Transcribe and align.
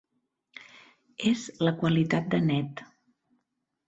És 1.31 1.43
la 1.67 1.73
qualitat 1.81 2.31
de 2.31 2.39
net. 2.47 2.83